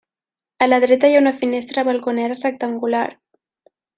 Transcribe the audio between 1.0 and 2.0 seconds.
hi ha una finestra